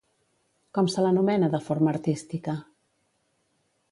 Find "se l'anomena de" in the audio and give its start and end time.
0.93-1.59